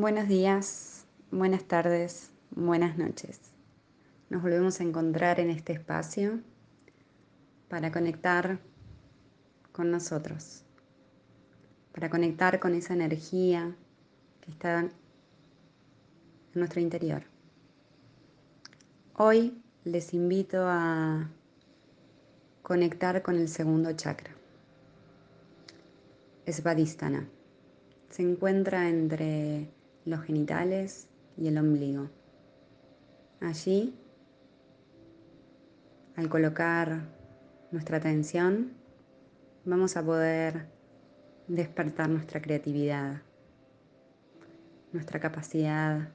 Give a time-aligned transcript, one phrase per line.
[0.00, 3.40] Buenos días, buenas tardes, buenas noches.
[4.30, 6.38] Nos volvemos a encontrar en este espacio
[7.68, 8.60] para conectar
[9.72, 10.62] con nosotros,
[11.90, 13.74] para conectar con esa energía
[14.40, 14.92] que está en
[16.54, 17.24] nuestro interior.
[19.16, 21.28] Hoy les invito a
[22.62, 24.30] conectar con el segundo chakra,
[26.46, 27.28] Svadhisthana.
[28.10, 29.76] Se encuentra entre
[30.08, 32.08] los genitales y el ombligo.
[33.40, 33.94] Allí,
[36.16, 37.02] al colocar
[37.70, 38.72] nuestra atención,
[39.66, 40.66] vamos a poder
[41.46, 43.20] despertar nuestra creatividad,
[44.92, 46.08] nuestra capacidad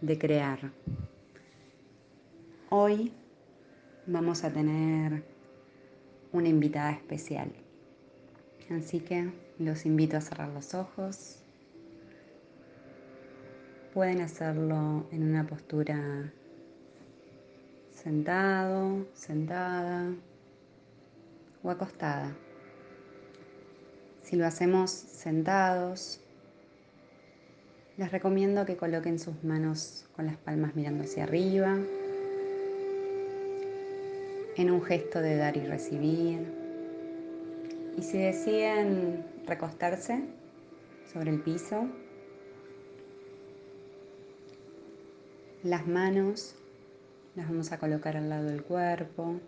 [0.00, 0.72] de crear.
[2.70, 3.12] Hoy
[4.06, 5.22] vamos a tener
[6.32, 7.52] una invitada especial.
[8.70, 11.45] Así que los invito a cerrar los ojos
[13.96, 16.30] Pueden hacerlo en una postura
[17.94, 20.12] sentado, sentada
[21.62, 22.36] o acostada.
[24.22, 26.20] Si lo hacemos sentados,
[27.96, 31.78] les recomiendo que coloquen sus manos con las palmas mirando hacia arriba,
[34.58, 36.46] en un gesto de dar y recibir.
[37.96, 40.20] Y si deciden recostarse
[41.10, 41.88] sobre el piso,
[45.62, 46.54] Las manos
[47.34, 49.40] las vamos a colocar al lado del cuerpo.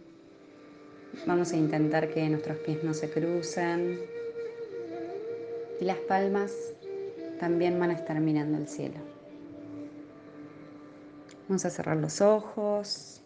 [1.27, 3.99] Vamos a intentar que nuestros pies no se crucen.
[5.81, 6.53] Y las palmas
[7.39, 8.97] también van a estar mirando el cielo.
[11.49, 13.23] Vamos a cerrar los ojos.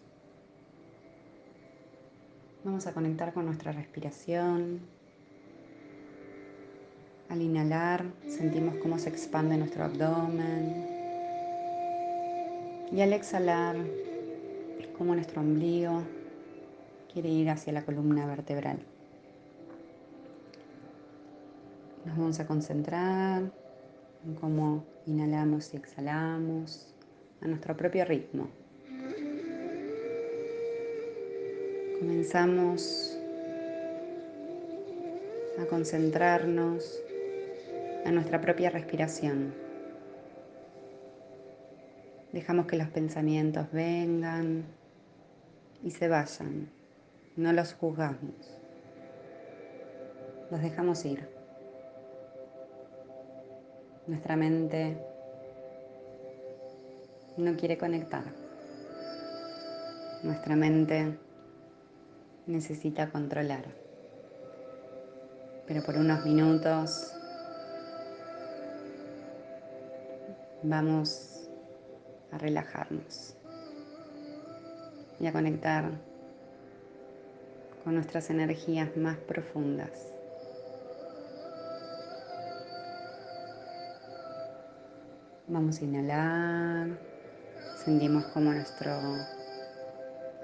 [2.65, 4.81] Vamos a conectar con nuestra respiración.
[7.29, 10.92] Al inhalar sentimos cómo se expande nuestro abdomen.
[12.93, 13.77] Y al exhalar,
[14.99, 16.03] como nuestro ombligo
[17.11, 18.81] quiere ir hacia la columna vertebral.
[22.05, 23.51] Nos vamos a concentrar
[24.27, 26.95] en cómo inhalamos y exhalamos
[27.41, 28.49] a nuestro propio ritmo.
[31.99, 33.17] Comenzamos
[35.59, 37.01] a concentrarnos
[38.05, 39.62] en nuestra propia respiración.
[42.33, 44.65] Dejamos que los pensamientos vengan
[45.83, 46.71] y se vayan.
[47.37, 48.59] No los juzgamos.
[50.51, 51.29] Los dejamos ir.
[54.07, 54.97] Nuestra mente
[57.37, 58.25] no quiere conectar.
[60.23, 61.19] Nuestra mente
[62.47, 63.65] necesita controlar.
[65.67, 67.15] Pero por unos minutos
[70.63, 71.42] vamos
[72.33, 73.37] a relajarnos
[75.21, 75.91] y a conectar
[77.85, 80.09] con nuestras energías más profundas.
[85.49, 86.89] Vamos a inhalar,
[87.85, 88.93] sentimos como nuestro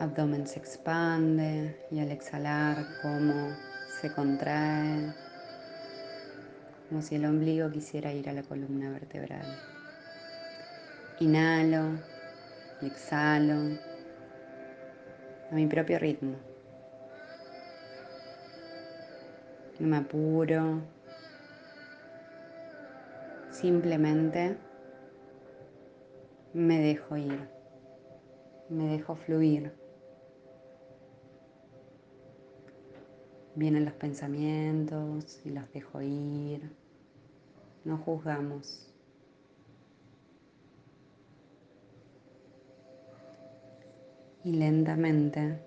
[0.01, 3.57] abdomen se expande y al exhalar como
[4.01, 5.13] se contrae,
[6.89, 9.78] como si el ombligo quisiera ir a la columna vertebral.
[11.21, 11.99] Inhalo
[12.81, 13.77] exhalo
[15.51, 16.37] a mi propio ritmo.
[19.81, 20.81] No me apuro.
[23.51, 24.57] Simplemente
[26.53, 27.49] me dejo ir.
[28.69, 29.73] Me dejo fluir.
[33.57, 36.71] Vienen los pensamientos y los dejo ir.
[37.85, 38.95] No juzgamos.
[44.45, 45.59] Y lentamente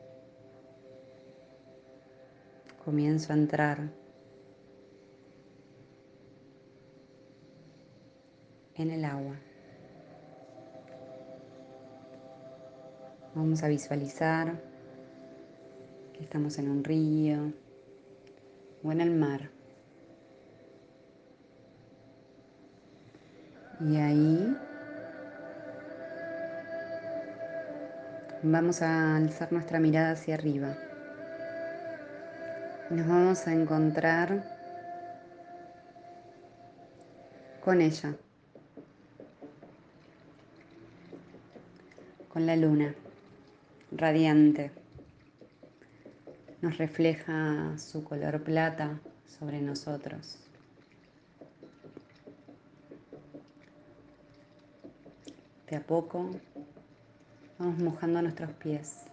[2.84, 3.90] comienzo a entrar
[8.76, 9.36] en el agua.
[13.36, 14.62] Vamos a visualizar
[16.14, 17.54] que estamos en un río
[18.84, 19.50] o en el mar.
[23.80, 24.58] Y ahí
[28.44, 30.76] Vamos a alzar nuestra mirada hacia arriba.
[32.90, 34.44] Nos vamos a encontrar
[37.64, 38.16] con ella,
[42.30, 42.96] con la luna,
[43.92, 44.72] radiante.
[46.62, 50.40] Nos refleja su color plata sobre nosotros.
[55.70, 56.32] De a poco
[57.62, 59.04] vamos mojando nuestros pies.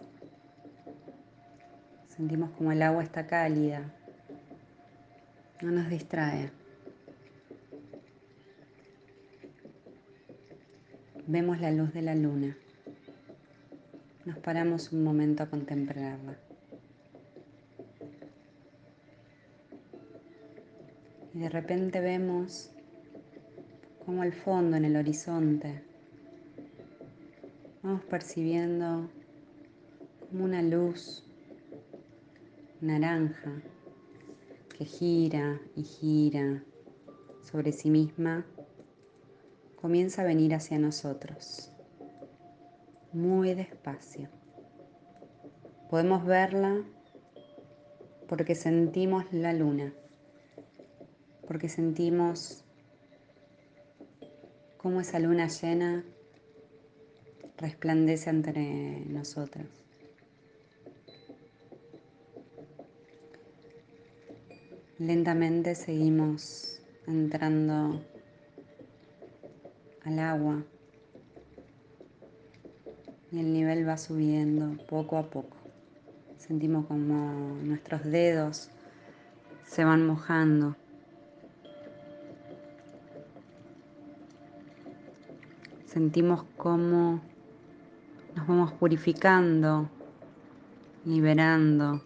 [2.07, 3.93] Sentimos como el agua está cálida.
[5.61, 6.49] No nos distrae.
[11.27, 12.57] Vemos la luz de la luna.
[14.25, 16.35] Nos paramos un momento a contemplarla.
[21.35, 22.71] Y de repente vemos
[24.03, 25.88] como al fondo, en el horizonte,
[27.81, 29.09] vamos percibiendo
[30.29, 31.23] como una luz
[32.81, 33.61] naranja
[34.77, 36.63] que gira y gira
[37.41, 38.45] sobre sí misma,
[39.75, 41.71] comienza a venir hacia nosotros,
[43.13, 44.29] muy despacio.
[45.89, 46.83] Podemos verla
[48.27, 49.93] porque sentimos la luna,
[51.47, 52.63] porque sentimos
[54.77, 56.03] cómo esa luna llena
[57.59, 59.67] resplandece entre nosotros.
[64.97, 68.01] Lentamente seguimos entrando
[70.03, 70.63] al agua
[73.31, 75.57] y el nivel va subiendo poco a poco.
[76.37, 78.69] Sentimos como nuestros dedos
[79.65, 80.75] se van mojando.
[85.85, 87.21] Sentimos cómo
[88.35, 89.89] nos vamos purificando,
[91.05, 92.01] liberando.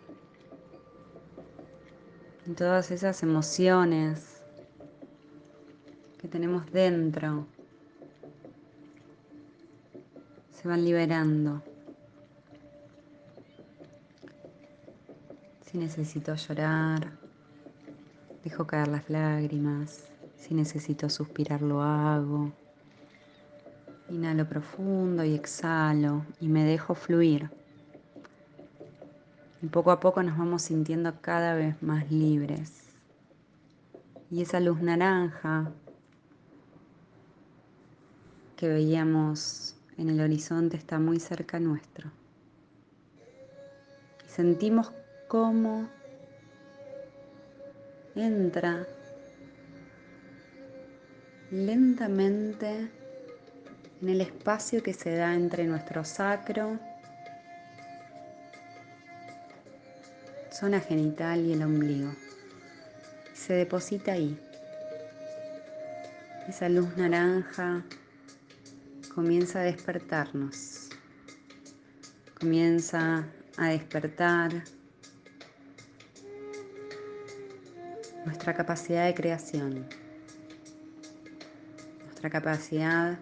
[2.46, 4.42] Y todas esas emociones
[6.20, 7.48] que tenemos dentro
[10.52, 11.62] se van liberando.
[15.66, 17.12] Si necesito llorar,
[18.44, 20.06] dejo caer las lágrimas.
[20.38, 22.52] Si necesito suspirar, lo hago.
[24.14, 27.50] Inhalo profundo y exhalo y me dejo fluir.
[29.64, 32.84] Y poco a poco nos vamos sintiendo cada vez más libres.
[34.30, 35.72] Y esa luz naranja
[38.56, 42.12] que veíamos en el horizonte está muy cerca nuestro.
[44.28, 44.92] Y sentimos
[45.28, 45.90] cómo
[48.14, 48.86] entra
[51.50, 52.92] lentamente
[54.04, 56.78] en el espacio que se da entre nuestro sacro,
[60.52, 62.14] zona genital y el ombligo.
[63.34, 64.38] Se deposita ahí.
[66.50, 67.82] Esa luz naranja
[69.16, 70.90] comienza a despertarnos.
[72.38, 74.66] Comienza a despertar
[78.26, 79.88] nuestra capacidad de creación,
[82.04, 83.18] nuestra capacidad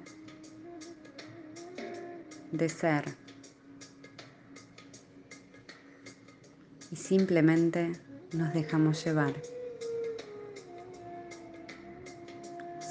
[2.51, 3.05] de ser.
[6.91, 7.93] Y simplemente
[8.33, 9.33] nos dejamos llevar.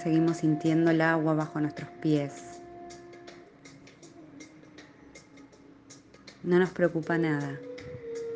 [0.03, 2.61] Seguimos sintiendo el agua bajo nuestros pies.
[6.43, 7.61] No nos preocupa nada,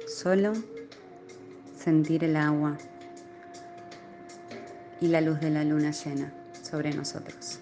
[0.06, 0.52] solo
[1.74, 2.76] sentir el agua
[5.00, 6.32] y la luz de la luna llena
[6.62, 7.60] sobre nosotros.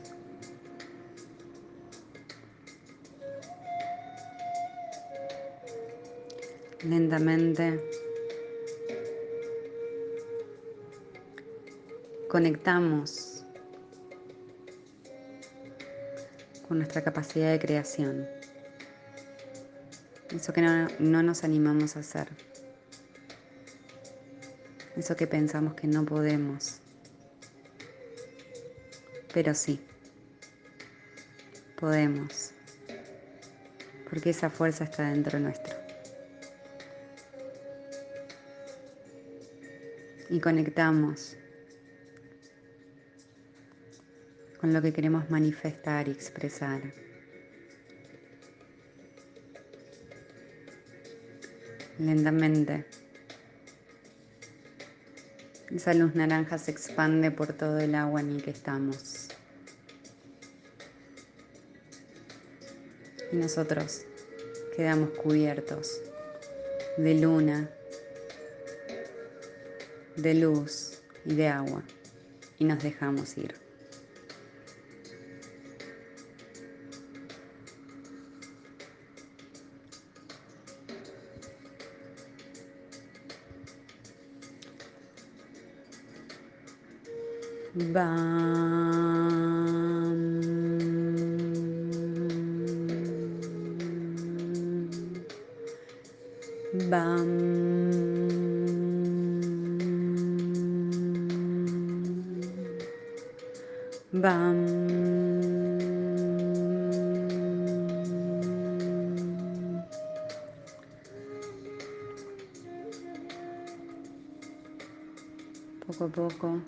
[6.85, 7.81] Lentamente.
[12.29, 13.45] Conectamos
[16.67, 18.27] con nuestra capacidad de creación.
[20.35, 22.29] Eso que no, no nos animamos a hacer.
[24.97, 26.81] Eso que pensamos que no podemos.
[29.35, 29.81] Pero sí,
[31.79, 32.53] podemos.
[34.09, 35.82] Porque esa fuerza está dentro nuestro.
[40.31, 41.37] Y conectamos
[44.61, 46.81] con lo que queremos manifestar y expresar.
[51.99, 52.87] Lentamente.
[55.75, 59.29] Esa luz naranja se expande por todo el agua en el que estamos.
[63.33, 64.03] Y nosotros
[64.77, 66.03] quedamos cubiertos
[66.99, 67.71] de luna,
[70.17, 71.83] de luz y de agua
[72.59, 73.55] y nos dejamos ir.
[87.75, 89.13] Bam.
[96.91, 97.92] Bam.
[104.13, 104.21] Poco
[116.05, 116.61] a poco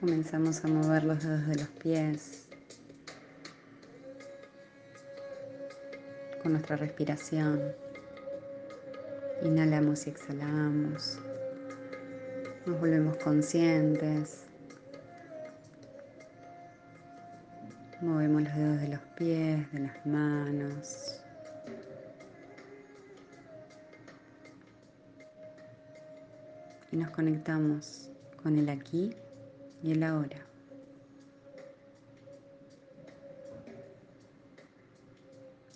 [0.00, 2.48] comenzamos a mover los dedos de los pies
[6.42, 7.62] con nuestra respiración.
[9.44, 11.20] Inhalamos y exhalamos.
[12.66, 14.49] Nos volvemos conscientes.
[18.02, 21.20] Movemos los dedos de los pies, de las manos.
[26.90, 28.10] Y nos conectamos
[28.42, 29.14] con el aquí
[29.82, 30.38] y el ahora.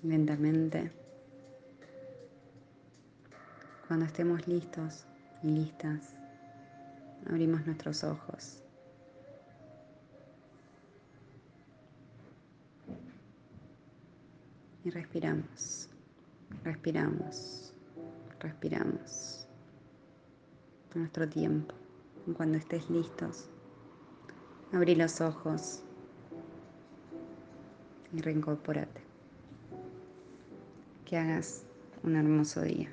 [0.03, 0.91] Lentamente,
[3.87, 5.05] cuando estemos listos
[5.43, 6.15] y listas,
[7.27, 8.64] abrimos nuestros ojos.
[14.85, 15.89] Y respiramos,
[16.63, 17.73] respiramos,
[18.39, 19.49] respiramos
[20.95, 21.75] nuestro tiempo.
[22.37, 23.49] Cuando estés listos,
[24.73, 25.83] abrí los ojos
[28.13, 29.01] y reincorporate.
[31.07, 31.65] Que hagas
[32.03, 32.91] un hermoso día.